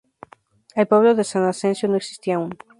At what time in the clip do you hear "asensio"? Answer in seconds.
1.43-1.87